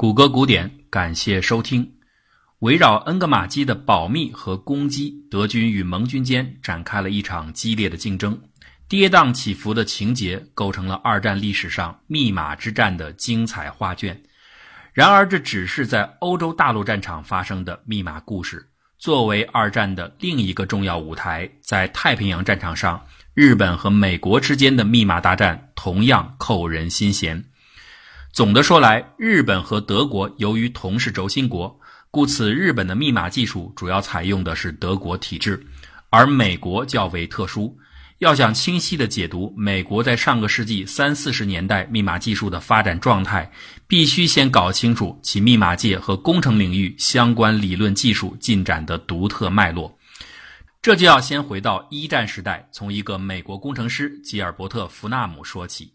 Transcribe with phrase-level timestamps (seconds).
[0.00, 1.86] 谷歌古典，感谢收听。
[2.60, 8.40] 围绕恩格玛机的保密和攻击，德军与盟军间展开了一场激烈的竞争。
[8.88, 14.18] 跌宕起伏的情节构成了二战历史上密码之战的精彩画卷。
[14.94, 18.66] 然而，这只是在欧洲大陆战场发生的密码故事。
[18.96, 23.04] 作为二战的另一个重要舞台，在太平洋战场上，
[23.34, 27.44] 日本和美国之间的密码大战同样扣人心弦。
[28.32, 31.78] 总的说来，日本和德国由于同是轴心国，
[32.12, 35.60] 故此日本的密码技术主要采用的是德国体制，
[36.10, 37.76] 而美国较为特殊。
[38.18, 43.50] 要想清晰地解读美国在上个世纪三四十年代密码技术的发展状态，
[43.88, 49.98] 必须先搞清楚其密码界和工程领域相关理论技术进展的独特脉络。
[50.80, 55.92] 这就要先回到一战时代，从一个美国工程师吉尔伯特·弗纳姆说起。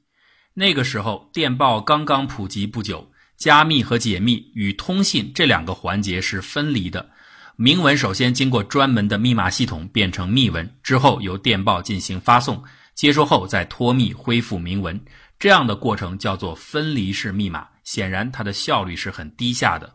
[0.57, 3.05] 那个时候，电报刚刚普及不久，
[3.35, 7.09] 加密和解密与通信这两个环节是分离的。
[7.57, 14.97] 明文首先经过专门的密码系统变成密文，之后由电报进行发送，接收后再脱密恢复明文。
[15.37, 17.67] 这样的过程叫做分离式密码。
[17.83, 19.93] 显然，它的效率是很低下的。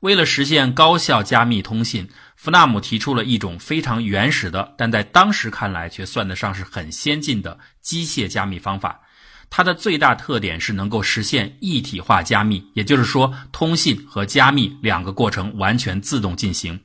[0.00, 9.00] 为了实现高效加密通信，弗纳姆提出了一种非常原始的，但在当时看来却算得上是很先进的机械加密方法。
[9.50, 16.80] 它的最大特点是能够实现一体化加密，也就是说，通信和加密两个过程完全自动进行。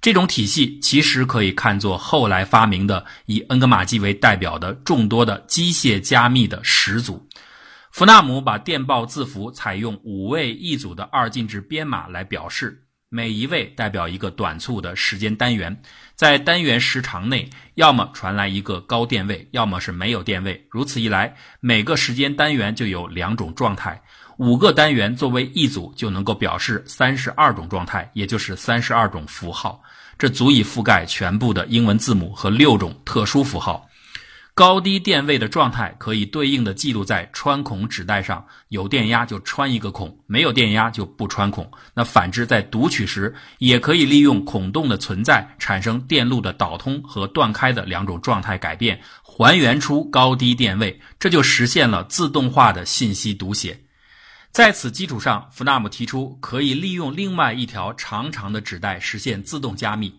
[0.00, 7.24] 这种体系其实可以看作后来发明的以恩格玛机为代表的众多的机械加密的始祖。
[7.92, 12.82] 弗纳姆把电报字符采用五位一组的二进制编码来表示。
[13.14, 15.82] 每一位代表一个短促的时间单元，
[16.14, 20.66] 在单元时长内，要么传来一个高电位，要么是没有电位。
[20.70, 24.02] 如此一来，每个时间单元就有两种状态。
[24.38, 29.82] 五个单元作为一组，就能够表示三十二种状态，也就是三十二种符号。
[30.18, 33.86] 这足以覆盖全部的英文字母和六种特殊符号。
[34.54, 41.70] 高低电位的状态可以对应的记录在穿孔纸带上，有电压就穿一个孔，没有电压就不穿孔。
[41.94, 53.80] 那反之，在读取时也可以利用孔洞的存在，产生电路的导通和断开的两种状态改变，还原出高低电位，这就实现了自动化的信息读写。
[54.50, 60.14] 在此基础上，弗纳姆提出可以利用另外一条长长的纸带实现自动加密。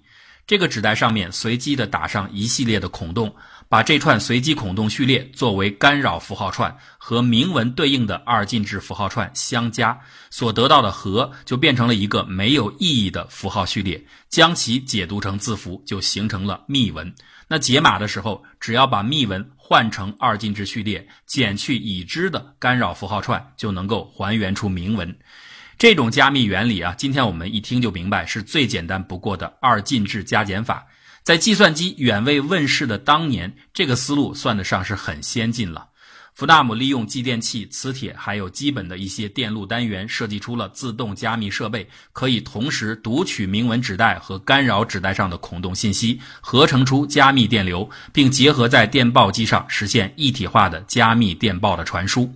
[0.45, 3.33] 这个纸带上面随机的打上一系列的孔洞。
[3.73, 17.11] 把这串随机孔洞序列作为干扰符号串，和明文对应的二进制符号串相加，所得到的和就变成了一个没有意义的符号序列，将其解读成字符，就形成了密文。
[17.47, 25.17] 那解码的时候，只要把密文换成二进制序列，减去已知的干扰符号串，就能够还原出明文。
[25.79, 30.85] 这种加密原理啊，今天我们一听就明白，是最简单不过的二进制加减法。
[31.23, 35.87] 在计算机远未问世的当年，这个思路算得上是很先进了。
[36.33, 52.33] 弗纳姆利用继电器、磁铁，还有基本的一些电路单元，设计出了自动加密设备，可以同时读取明文纸带和干扰纸带上的孔洞信息，合成出加密电流，并结合在电报机上实现一体化的加密电报的传输。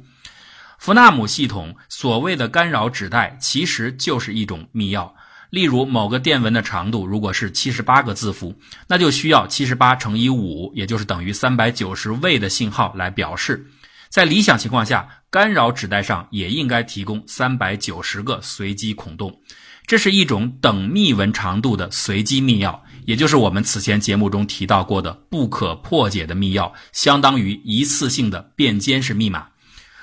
[0.77, 5.11] 弗纳姆系统所谓的干扰纸带，其实就是一种密钥。
[5.49, 8.53] 例如，某个电文的长度如果是七十八个字符，
[8.87, 13.65] 那就需要七十八乘以五，也就是等于三百九十位的信号来表示。
[14.09, 19.33] 在理想情况下，干扰纸带上也应该提供三百九十个随机孔洞。
[19.85, 29.47] 这是一种等密文长度的随机密钥，也就是我们此前节目中提到过的不可破解的密钥，相当于一次性的变监式密码。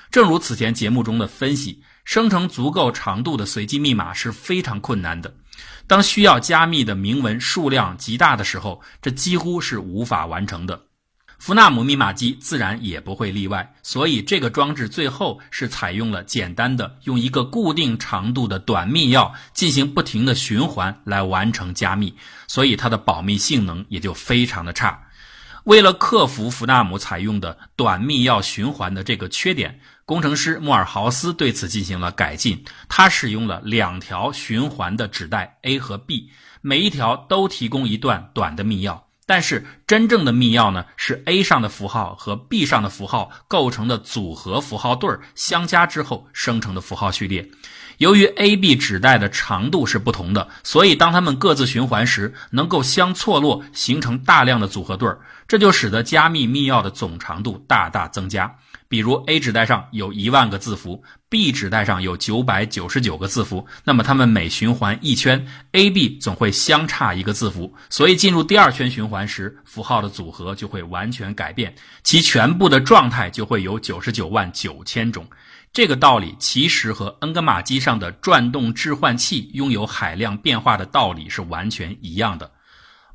[0.09, 1.83] 正如此前节目中的分析。
[2.05, 5.35] 生成足够长度的随机密码是非常困难的。
[5.87, 10.81] 当需要加密的明文数量极大的时候，这几乎是无法完成的。
[11.37, 13.73] 弗纳姆密码机自然也不会例外。
[13.83, 22.15] 所以，这个装置最后是采用了简单的用一个固定长度的短密钥进行不停的循环来完成加密，
[22.47, 24.99] 所以它的保密性能也就非常的差。
[25.65, 32.63] 为了克服弗纳姆采用的短密钥循环的这个缺点，工程师莫尔豪斯对此进行了改进。
[32.87, 36.29] 他使用了两条循环的纸带 A 和 B，
[36.61, 39.01] 每一条都提供一段短的密钥。
[39.27, 47.49] 但是真正的密钥呢，是 A 上的符号和 B 上的符号构成的组合符号对儿相加之后生成的符号序列。
[47.97, 58.55] 由于 A、B 纸带的长度是不同的，所以当它们各自循环时，能够相错落，形成大量的组合对儿，这就使得加密密钥的总长度大大增加。
[58.87, 75.27] 比如 A 纸带上有一万个字符，B 纸带上有九百九十九个字符，那么它们每循环一圈，A、B 总会相差一个字符，所以进入第二圈循环时，符号的组合就会完全改变，其全部的状态就会有九十九万九千种。
[75.75, 82.49] 这个道理其实和恩格玛机上的转动置换器拥有海量变化的道理是完全一样的。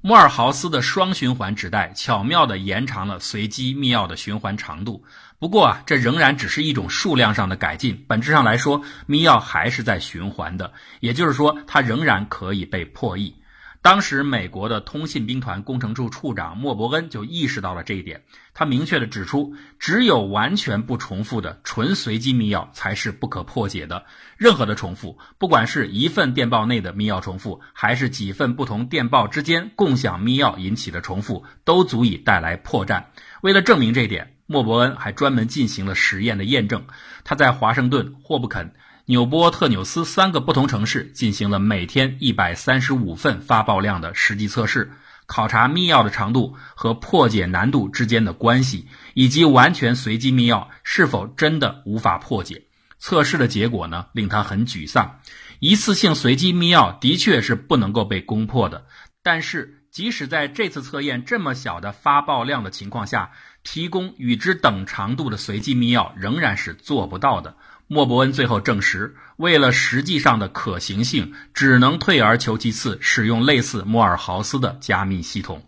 [0.02, 5.02] 莫尔豪斯的双循环纸带巧妙地延长了随机密钥的循环长度。
[5.38, 10.70] 不过啊，这仍然只是一种数量上的改进，本质上来说，密钥还是在循环的，
[11.00, 13.34] 也就是说，它仍然可以被破译。
[13.82, 18.22] 当时，美国的通信兵团工程处处长莫伯恩就意识到了这一点。
[18.52, 24.04] 他明确地指出，只有完全不重复的纯随机密钥才是不可破解的。
[24.36, 33.04] 任何的重复，不管是一份电报内的密钥重复，还是几份不同电报之间共享密钥引起的重复，都足以带来破绽。
[33.40, 36.84] 为了证明这一点，莫伯恩还专门进行了实验的验证。
[37.24, 38.74] 他在华盛顿、霍布肯。
[39.10, 44.92] 纽波特纽斯三个不同城市进行了每天一百三十五份发报量的实际测试，
[45.26, 52.62] 考察密钥的长度和破解难度之间的关系，以及完全随机密钥是否真的无法破解。
[53.00, 55.18] 测试的结果呢，令他很沮丧。
[55.58, 58.86] 一次性随机密钥的确是不能够被攻破的，
[59.24, 63.32] 但是即使在这次测验这么小的发报量的情况下，
[63.64, 67.56] 提供与之等长度的随机密钥仍然是做不到的。
[67.92, 75.66] 莫伯恩最后证实，为了实际上的可行性，只能退而求其次，使用类似摩尔豪斯的加密系统。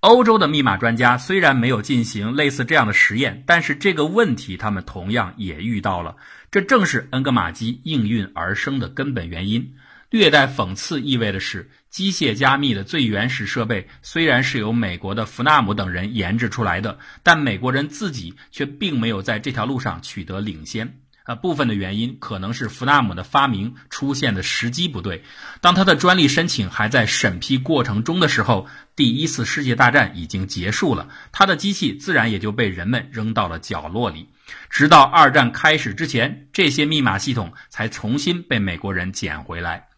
[0.00, 6.16] 欧洲的密码专家虽然没有进行类似这样的实验，但是这个问题他们同样也遇到了。
[6.50, 9.76] 这正是恩格玛机应运而生的根本原因。
[10.10, 20.92] 略带讽刺意味的是，机械加密的最原始设备虽然是由美国的弗纳姆等人研制出来的，但美国人自己却并没有在这条路上取得领先。
[21.30, 25.22] 那，部分的原因可能是弗纳姆的发明出现的时机不对。
[25.60, 28.66] 当他的专利申请还在审批过程中的时候，
[28.96, 34.28] 第一次世界大战已经结束了，他的机器自然也就被人们扔到了角落里。
[34.68, 39.89] 直到二战开始之前，这些密码系统才重新被美国人捡回来。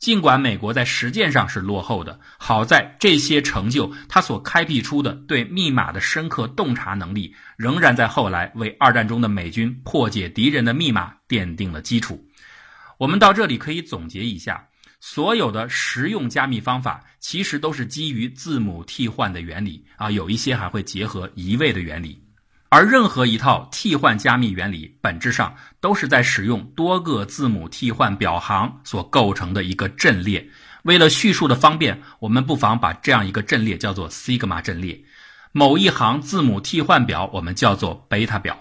[0.00, 12.26] 尽管美国在实践上是落后的，好在这些成就，它所开辟出的对密码的深刻洞察能力，仍然在后来为二战中的美军破解敌人的密码奠定了基础。
[12.96, 14.66] 我们到这里可以总结一下：
[15.00, 22.24] 所有的实用加密方法其实都是基于字母替换的原理啊，有一些还会结合移位的原理。
[22.72, 30.48] 而任何一套替换加密原理，本质上都是在使用多个字母替换表行所构成的一个阵列。
[30.84, 35.02] 为了叙述的方便，我们不妨把这样一个阵列叫做西格玛阵列。
[35.50, 38.56] 某一行字母替换表，我们叫做贝塔表。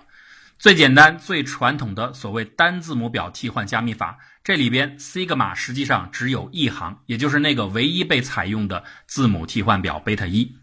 [0.58, 10.59] 最简单、最传统的所谓单字母表替换加密法，这里边西格玛实际上只有一行，也就是那个唯一被采用的字母替换表贝塔一。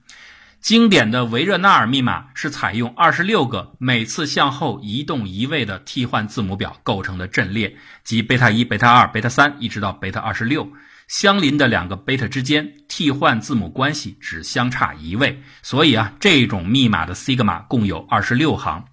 [0.60, 10.68] 经典的维热纳尔密码是采用二十六个每次向后移动一位的替换字母表构成的阵列，即贝塔一、贝塔二、贝塔三，一直到贝塔二十六。
[11.06, 18.84] 相邻的两个贝塔之间替换字母关系只相差一位，所以啊，这种密码的西格玛共有二十六行。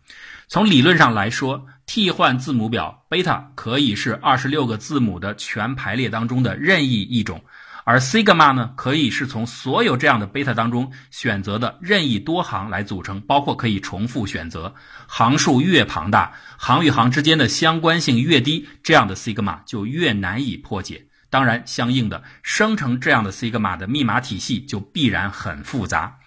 [0.48, 7.42] 从理论上来说，替换字母表贝塔可以是二十六个字母的全排列当中的任意一种。
[7.86, 14.74] 而 sigma 呢，可以是从所有这样的贝塔当中选择的任意多行来组成，包括可以重复选择。
[15.08, 21.06] 行数越庞大，行与行之间的相关性越低，这样的 sigma 就越难以破解。
[21.30, 26.18] 当然，相应的生成这样的 sigma 的密码体系就必然很复杂。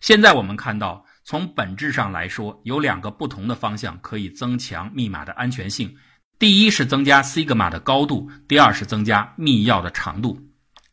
[0.00, 5.94] 现在我们看到，从本质上来说，有两个不同的方向可以增强密码的安全性：
[6.38, 10.49] 第一是增加 sigma 的高度，第二是增加密钥的长度。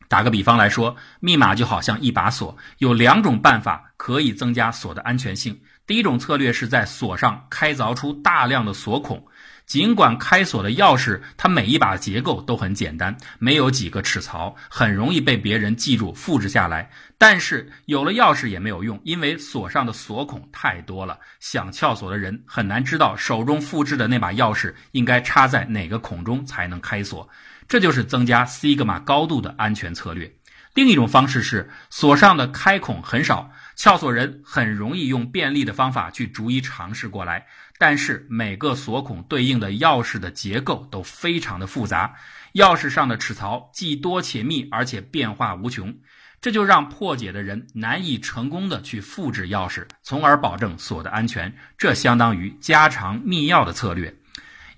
[0.08, 5.60] 打个比方来说，密码就好像一把锁，有两种办法可以增加锁的安全性。
[5.86, 9.26] 第一种策略是在锁上开凿出大量的锁孔，
[9.64, 16.90] 尽管开锁的钥匙它每一把结构都很简单，没有几个齿槽，很容易被别人记住复制下来。
[17.16, 27.28] 但是有了钥匙也没有用，因为锁上的锁孔太多了，想撬锁的人很难知道手中复制的那把钥匙应该插在哪个孔中才能开锁。
[27.68, 30.32] 这就是增加西格玛高度的安全策略。
[30.74, 37.46] 另一种方式是锁上的开孔很少，撬锁人很容易用便利的方法去逐一尝试过来。
[37.78, 42.14] 但是每个锁孔对应的钥匙的结构都非常的复杂，
[42.54, 45.94] 钥匙上的齿槽既多且密，而且变化无穷。
[46.40, 51.52] 这就让破解的人难以成功的去复制钥匙，从而保证锁的安全。
[51.76, 54.14] 这相当于加长密钥的策略。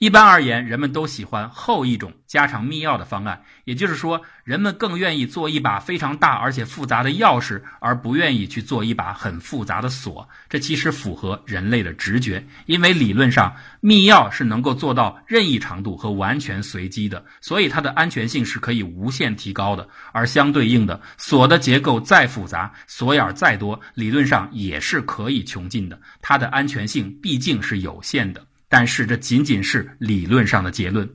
[0.01, 10.27] 一般而言，人们都喜欢后一种加长密钥的方案，也就是说，人们更愿意做一把非常大而且复杂的钥匙，而不愿意去做一把很复杂的锁。
[10.49, 19.87] 这其实符合人类的直觉，因为理论上密钥是能够做到任意长度和完全随机的，所以它的安全性是可以无限提高的。
[20.13, 28.43] 而相对应的，锁的结构再复杂，锁眼再多，理论上也是可以穷尽的，它的安全性毕竟是有限的。
[28.71, 31.13] 但是这仅仅是理论上的结论。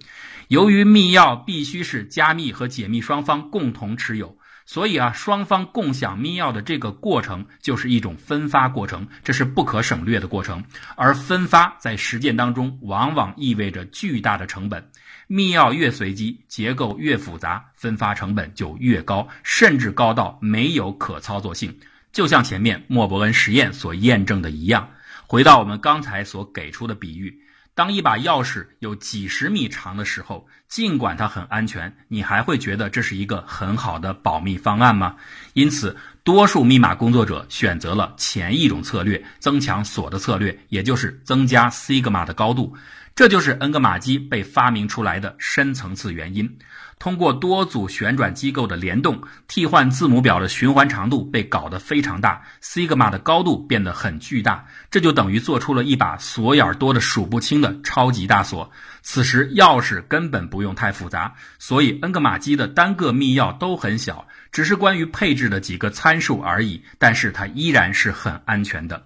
[0.50, 10.64] 由于密钥必须是加密和解密双方共同持有，所以啊，双方共享密钥的这个过程就是一种分发过程，这是不可省略的过程。
[10.96, 14.88] 而分发在实践当中往往意味着巨大的成本。
[15.28, 21.76] 密钥越随机，结构越复杂，分发成本就越高，甚至高到没有可操作性。
[22.12, 24.88] 就像前面莫伯恩实验所验证的一样。
[25.28, 27.36] 回到我们刚才所给出的比喻。
[27.76, 35.18] 当一把钥匙有几十米长的时候，尽管它很安全，你还会觉得这是一个很好的保密方案吗？
[35.54, 42.74] 因此，多数密码工作者选择了前一种策略，增强锁的策略，也就是增加西格玛的高度。
[43.16, 46.58] 这就是恩格玛机被发明出来的深层次原因。
[47.00, 58.70] 通过多组旋转机构的联动，替换字母表的循环长度被搞得非常大，西格玛的高度变得很巨大，这就等于做出了一把锁眼多的数不清的超级大锁。
[59.02, 66.82] 此时钥匙根本不用太复杂，所以恩格玛机的单个密钥都很小，只是关于配置的几个参数而已。
[66.98, 69.06] 但是它依然是很安全的。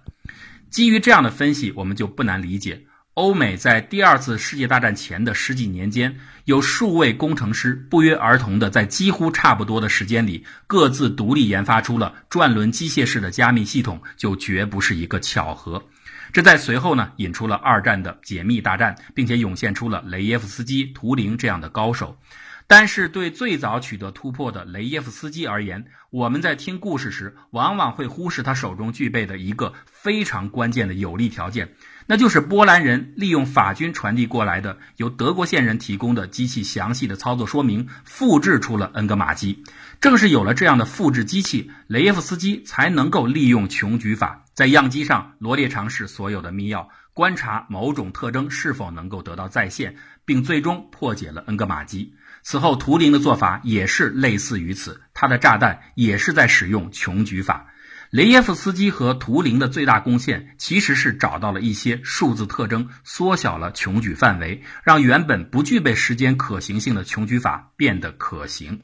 [0.68, 2.80] 基于这样的分析，我们就不难理解。
[3.20, 15.84] 欧美在第二次世界大战前的十几年间，有数位工程师不约而同的在几乎差不多的时间里，各自独立研发出了转轮机械式的加密系统，就绝不是一个巧合。
[16.32, 22.16] 这在随后呢，引出了二战的解密大战，并且涌现出了雷耶夫斯基、图灵这样的高手。
[22.70, 31.74] 但是，对最早取得突破的雷耶夫斯基而言，我们在听故事时，往往会忽视他手中具备的一个非常关键的有利条件。
[32.06, 39.64] 那就是波兰人利用法军传递过来的由德国线人提供的机器详细的操作说明，复制出了恩格玛机。
[40.00, 52.14] 正是有了这样的复制机器，雷耶夫斯基才能够利用穷举法，在样机上罗列尝试所有的密钥，观察某种特征是否能够得到再现，并最终破解了恩格玛机。
[52.42, 57.66] 此后，图灵的做法也是类似于此，他的炸弹也是在使用穷举法。
[58.10, 68.82] 雷耶夫斯基和图灵的最大贡献，其实是找到了一些数字特征，缩小了穷举范围，让原本不具备时间可行性的穷举法变得可行。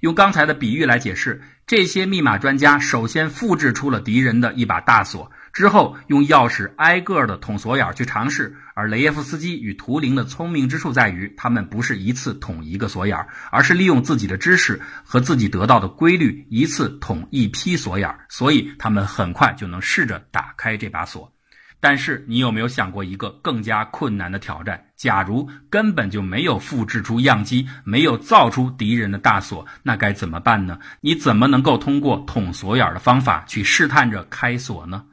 [0.00, 5.30] 用刚才的比喻来解释，这些密码专家首先复制出了敌人的一把大锁。
[5.54, 13.16] 之后用钥匙挨个的捅锁眼去尝试，而雷耶夫斯基与图灵的聪明之处在于，他们不是一次捅一个锁眼，
[13.52, 21.32] 而是利用自己的知识和自己得到的规律，一次捅一批锁眼，所以他们很快就能试着打开这把锁。
[21.78, 24.82] 但是你有没有想过一个更加困难的挑战？
[24.96, 30.78] 假如根本就没有复制出样机，没有造出敌人的大锁，那该怎么办呢？
[31.00, 35.04] 你怎么能够通过捅锁眼的方法去试探着开锁呢？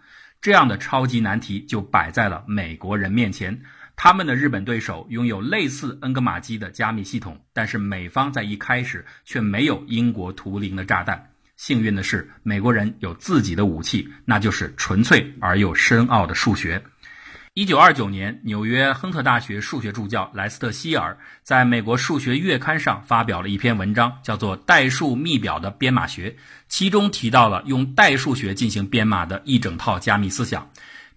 [0.42, 3.62] 这样的超级难题就摆在了美国人面前。
[3.96, 11.30] 他们的日本对手拥有类似恩格玛机的加密系统，但是美方在一开始却没有英国图灵的炸弹。
[11.58, 16.84] 幸运的是，美国人有自己的武器，那就是纯粹而又深奥的数学。
[17.54, 26.30] 一九二九年，纽约亨特大学数学助教莱斯特希尔在美国数学月刊上发表了一篇文章，叫做《代数密表的编码学》，
[26.70, 30.66] 其中提到了用代数学进行编码的一整套加密思想。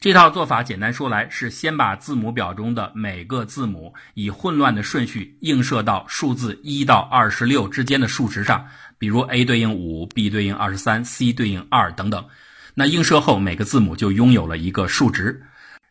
[0.01, 8.67] 这套做法简单说来是先把字母表中的每个字母以混乱的顺序映射到数字一到二十六之间的数值上，
[8.99, 12.27] 比如 A 对应五，B 对应二十三，C 对应二等等。
[12.75, 15.41] 那映射后，每个字母就拥有了一个数值。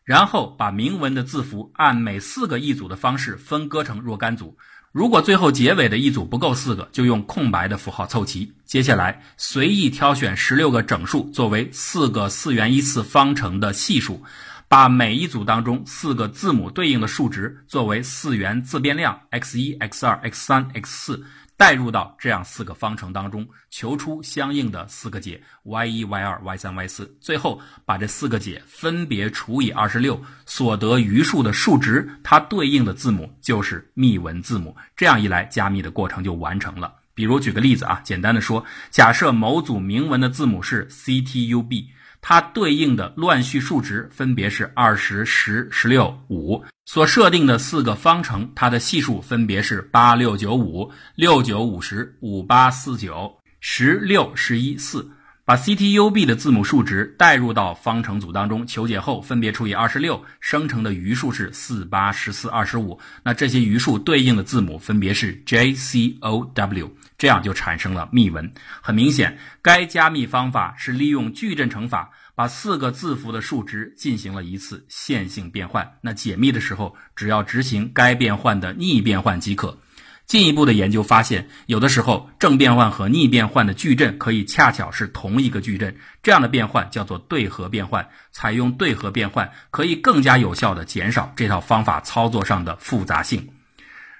[0.03, 4.57] 然后把明文的字符按每四个一组的方式分割成若干组，
[4.91, 8.53] 如果最后结尾的一组不够四个，就用空白的符号凑齐。
[8.65, 14.23] 接下来随意挑选十六个整数作为四个四元一次方程的系数，
[14.67, 21.25] 把每一组当中四个字母对应的数值作为四元自变量 x 一、x 二、x 三、x 四。
[21.55, 27.17] 代入到这样四个方程当中，求出相应的四个解：y 一、y 二、y 三、y 四。
[27.21, 34.75] 最后把这四个解分别除以二十六，所得余数的数值，它对应的字母就是密文字母。
[34.95, 36.93] 这样一来，加密的过程就完成了。
[37.15, 41.85] 比如举个例子啊，简单的说，假设某组明文的字母是 CTUB，
[42.25, 55.05] 它对应的乱序数值分别是二十、十、十六、五，所设定的四个方程，它的系数分别是八六九五、六九五十、五八四九、十六十一四。
[55.45, 62.97] 把 CTUB 的字母数值代入到方程组当中，求解后分别除以二十六，生成的余数是四八十四二十五。
[63.25, 66.89] 那这些余数对应的字母分别是 JCOW，
[67.23, 68.51] 这样就产生了密文。
[68.81, 75.89] 很明显，该加密方法是利用矩阵乘法，把四个字符的数值进行了一次线性变换。
[76.01, 79.79] 那解密的时候，只要执行该变换的逆变换即可。
[80.25, 88.05] 进一步的研究发现，有的时候正变换和逆变换的矩阵可以恰巧是同一个矩阵，这样的变换叫做对合变换。
[88.33, 93.47] 采用对合变换可以更加有效地减少这套方法操作上的复杂性。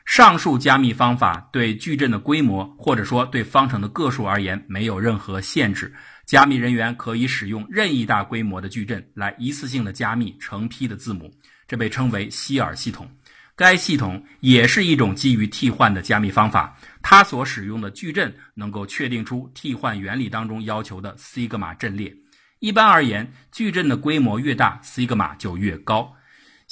[0.05, 5.93] 上述加密方法对矩阵的规模或者说对方程的个数而言没有任何限制，
[6.25, 11.33] 加密人员可以使用任意大规模的矩阵来一次性的加密成批的字母，
[11.67, 13.10] 这被称为希尔系统。
[13.55, 22.13] 该系统也是一种基于替换的加密方法，它所使用的矩阵能够确定出替换原理当中要求的西格玛阵列。
[22.60, 26.13] 一般而言，矩阵的规模越大，西格玛就越高。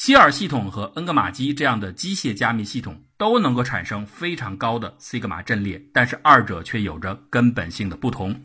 [0.03, 8.35] 希尔系统和恩格玛机这样的机械加密系统都能够产生非常高的西格玛阵列，但是二者却有着根本性的不同。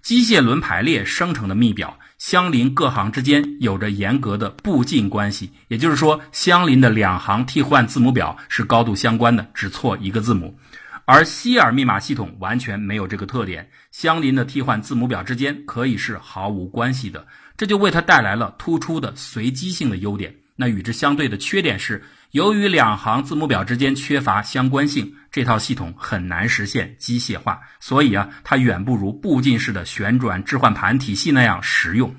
[0.00, 10.58] 机械轮排列生成的密表，相邻各行之间有着严格的步进关系，也就是说，相邻的两行替换字母表是高度相关的，只错一个字母。
[11.04, 20.34] 而希尔密码系统完全没有这个特点，相邻的替换字母表之间可以是毫无关系的，这就为它带来了突出的随机性的优点。
[20.56, 22.02] 那与之相对的缺点是。
[22.32, 32.14] 由于两行字母表之间缺乏相关性，这套系统很难实现机械化，所以啊，它远不如步进式的旋转置换盘体系那样实用。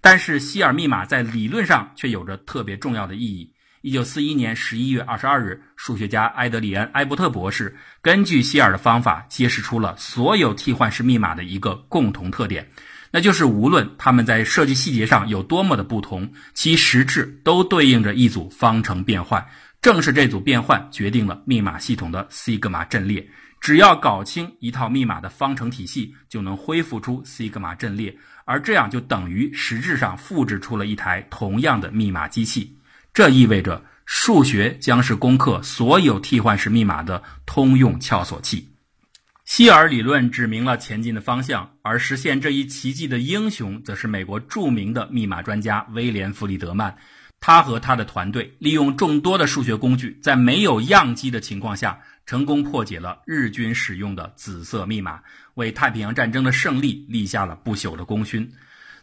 [0.00, 3.52] 但是希尔密码在理论上却有着特别重要的意义。
[3.82, 12.70] 一九四一年十一月二十二日，数学家埃德里安·埃伯特博士根据希尔的方法，揭示出了所有替换式密码的一个共同特点。
[13.10, 19.44] 那就是无论它们在设计细节上有多么的不同，其实质都对应着一组方程变换。
[19.80, 23.26] 正是这组变换决定了密码系统的西格玛阵列。
[23.60, 32.76] 只要搞清一套密码的方程体系，就能恢复出西格玛阵列，而这样就等于实质上复制出了一台同样的密码机器。
[33.12, 38.68] 这意味着数学将是攻克所有替换式密码的通用撬锁器。
[39.48, 46.98] 希尔理论指明了前进的方向，而实现这一奇迹的英雄，则是美国著名的密码专家威廉·弗里德曼。
[47.40, 55.20] 他和他的团队利用众多的数学工具，在没有样机的情况下，成功破解了日军使用的紫色密码，
[55.54, 58.52] 为太平洋战争的胜利立下了不朽的功勋。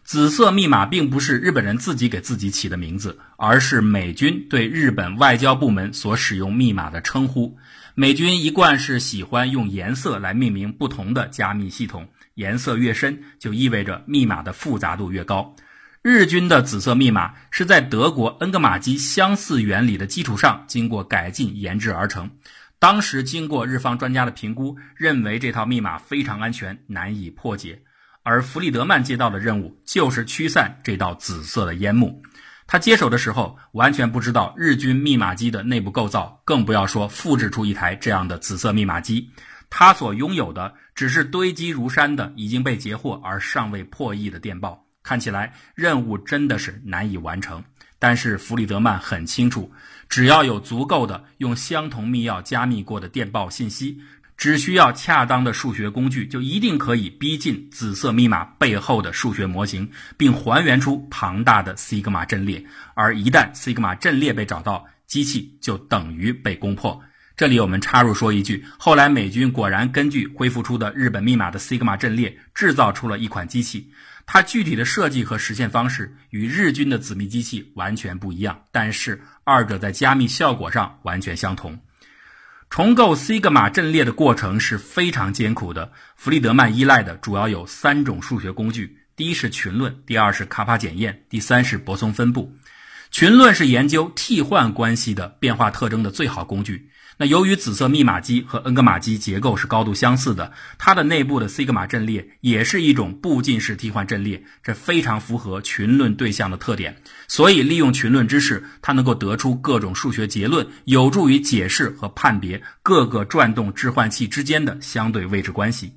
[0.04, 7.58] 紫色密码并不是日本人自己给自己起的名字，而是美军对日本外交部门所使用密码的称呼。
[7.98, 15.56] 美军一贯是喜欢用颜色来命名不同的加密系统，颜色越深就意味着密码的复杂度越高。
[16.02, 22.30] 日军的紫色密码是在德国恩格玛机相似原理的基础上经过改进研制而成。
[22.80, 27.82] 当时经过日方专家的评估，认为这套密码非常安全，难以破解。
[28.24, 32.22] 而弗里德曼接到的任务就是驱散这道紫色的烟幕。
[32.68, 39.30] 他接手的时候完全不知道日军密码机的内部构造，更不要说复制出一台这样的紫色密码机。
[39.70, 44.84] 他所拥有的只是堆积如山的已经被截获而尚未破译的电报。
[45.04, 47.64] 看起来任务真的是难以完成。
[47.98, 49.72] 但是弗里德曼很清楚，
[50.10, 54.00] 只要有足够的用相同密钥加密过的电报信息。
[54.38, 62.64] 只需要恰当的数学工具，就一定可以逼近紫色密码背后的数学模型，并还原出庞大的西格玛阵列。
[62.94, 67.02] 而一旦西格玛阵列被找到，机器就等于被攻破。
[67.38, 73.92] 这里我们插入说一句：后来美军果然根据恢复出的日本密码的西格玛阵列，制造出了一款机器。
[74.26, 81.80] 它具体的设计和实现方式与日军的紫密机器完全不一样，但是二者在加密效果上完全相同。
[82.76, 85.90] 重构西格玛阵列的过程是非常艰苦的。
[86.18, 92.54] 弗里德曼依赖的主要有三种数学工具：第一是群论，第二是卡帕检验，第三是泊松分布。
[93.12, 96.90] 群论是研究替换关系的变化特征的最好工具。
[97.18, 107.02] 那由于紫色密码机和恩格玛机结构是高度相似的，它的内部的西格玛阵列也是一种步进式替换阵列，这非常符合群论对象的特点。
[107.28, 115.94] 所以，利用群论知识，它能够得出各种数学结论，有助于解释和判别各个转动置换器之间的相对位置关系。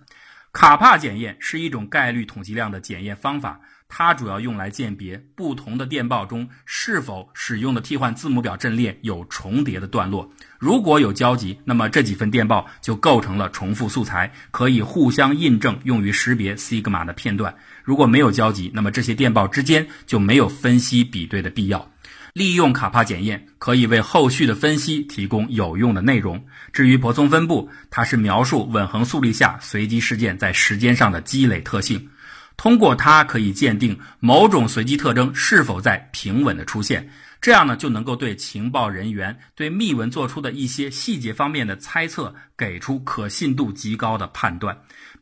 [0.53, 3.61] 卡帕检验是一种概率统计量的检验方法。
[3.89, 10.31] 它主要用来鉴别不同的电报中是否使用的替换字母表阵列有重叠的段落。
[10.59, 17.57] 如果有交集，那么这几份电报就构成了重复素材，可以互相印证，用于识别西格玛的片段。
[17.83, 21.91] 如果没有交集，那么这些电报之间就没有分析比对的必要。
[22.35, 26.45] 利用卡帕检验可以为后续的分析提供有用的内容。
[26.73, 32.11] 至于泊松分布，它是描述稳恒速率下随机事件在时间上的积累特性。
[32.59, 37.09] 通过它可以鉴定某种随机特征是否在平稳的出现，
[37.41, 44.77] 这样呢就能够对情报人员对密文做出的一些细节方面的猜测给出可信度极高的判断。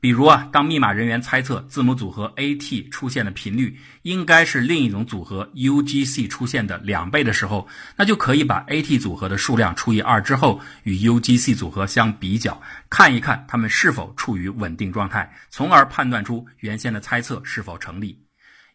[0.06, 7.66] 比如啊，当密码人员猜测字母组合 AT 出现的频率应该是另一种组合 UGC 出现的两倍的时候，
[7.96, 18.16] 那就可以把 AT 组合的数量除以二之后与 UGC 组合相比较，看一看它们是否处于稳定状态，从而判断出原先的猜测是否成立。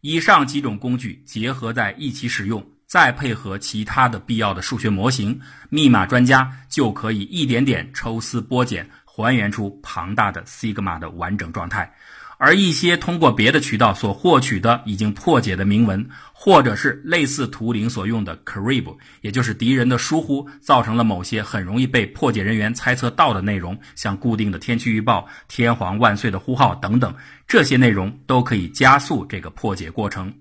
[0.02, 5.40] 以上几种工具结合在一起使用，再配合其他的必要的数学模型，
[5.70, 8.90] 密码专家就可以一点点抽丝剥茧。
[9.22, 11.94] 还原出庞大的西格玛的完整状态，
[12.38, 27.14] 而一些通过别的渠道所获取的已经破解的铭文，或者是类似图灵所用的 crib，也就是敌人的疏忽，造成了某些很容易被破解人员猜测到的内容，像固定的天气预报、天皇万岁的呼号等等，
[27.48, 30.34] 这些内容都可以加速这个破解过程。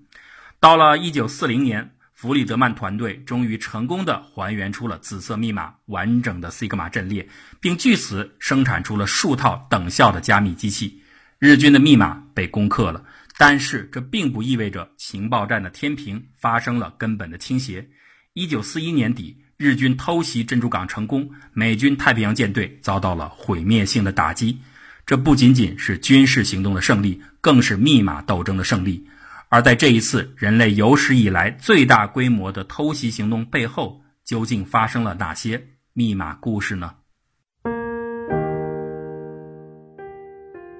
[0.59, 1.91] 到了一九四零年。
[2.21, 7.27] 弗里德曼团队终于成功的还原出了紫色密码完整的西格玛阵列，
[7.59, 11.01] 并据此生产出了数套等效的加密机器。
[11.39, 13.03] 日军的密码被攻克了，
[13.39, 17.89] 但是这并不意味着情报战的天平发生了根本的倾斜。
[18.33, 24.59] 一九四一年底，日军偷袭珍珠港成功，美军太平洋舰队遭到了毁灭性的打击。
[25.07, 29.07] 这不仅仅是军事行动的胜利，更是密码斗争的胜利。
[29.53, 35.61] 而在这一次人类有史以来最大规模的偷袭行动背后，究竟发生了哪些
[35.91, 36.93] 密码故事呢？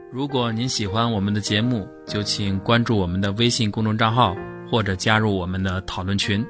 [0.10, 4.34] 如果您喜欢我们的节目，就请关注我们的微信公众账号，
[4.70, 6.46] 或者加入我们的讨论群。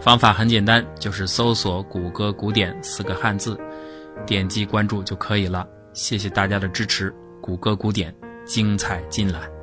[0.00, 3.58] 方法很简单，就是搜索“谷歌古典”四个汉字，
[4.24, 5.66] 点击关注就可以了。
[5.92, 9.57] 谢谢大家的支持，谷歌古典精彩尽览。